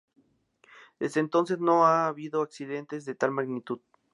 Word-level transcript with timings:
Desde 0.99 1.19
entonces, 1.19 1.59
no 1.59 1.85
ha 1.85 2.07
habido 2.07 2.41
accidentes 2.41 3.05
de 3.05 3.13
tal 3.13 3.29
magnitud. 3.29 3.81